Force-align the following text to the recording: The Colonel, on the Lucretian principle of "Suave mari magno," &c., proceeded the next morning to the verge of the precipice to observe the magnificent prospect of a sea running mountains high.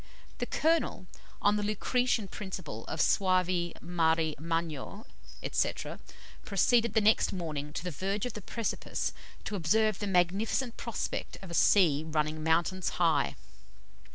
The 0.39 0.47
Colonel, 0.47 1.05
on 1.43 1.57
the 1.57 1.61
Lucretian 1.63 2.27
principle 2.27 2.85
of 2.87 2.99
"Suave 2.99 3.73
mari 3.81 4.33
magno," 4.39 5.05
&c., 5.51 5.71
proceeded 6.43 6.95
the 6.95 7.01
next 7.01 7.31
morning 7.31 7.71
to 7.73 7.83
the 7.83 7.91
verge 7.91 8.25
of 8.25 8.33
the 8.33 8.41
precipice 8.41 9.13
to 9.43 9.55
observe 9.55 9.99
the 9.99 10.07
magnificent 10.07 10.75
prospect 10.75 11.37
of 11.43 11.51
a 11.51 11.53
sea 11.53 12.03
running 12.03 12.43
mountains 12.43 12.89
high. 12.97 13.35